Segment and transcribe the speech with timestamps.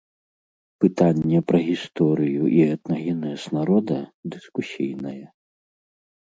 [0.85, 3.97] Пытанне пра гісторыю і этнагенез народа
[4.37, 5.21] дыскусійнае.